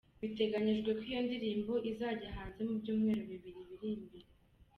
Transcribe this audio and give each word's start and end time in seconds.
Biteganijwe 0.21 0.89
ko 0.97 1.01
iyo 1.09 1.21
ndirimbo 1.27 1.73
izajya 1.91 2.29
hanze 2.35 2.59
mu 2.67 2.73
byumweru 2.81 3.21
bibiri 3.31 3.59
biri 3.69 3.87
imbere. 3.97 4.25